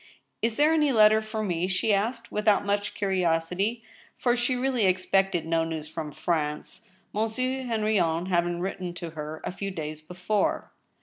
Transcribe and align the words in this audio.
"Is 0.41 0.55
there 0.55 0.73
any 0.73 0.91
letter 0.91 1.21
for 1.21 1.43
me?" 1.43 1.67
she 1.67 1.93
asked, 1.93 2.31
without 2.31 2.65
much 2.65 2.95
curiosity, 2.95 3.83
for 4.17 4.35
she 4.35 4.55
real 4.55 4.73
ly 4.73 4.79
expected 4.79 5.45
no 5.45 5.63
news 5.63 5.87
from 5.87 6.11
France, 6.11 6.81
Monsieur 7.13 7.61
Henrion 7.65 8.27
having 8.29 8.59
written 8.61 8.95
to 8.95 9.11
her 9.11 9.41
a 9.43 9.51
few 9.51 9.69
days 9.69 10.01
before. 10.01 10.71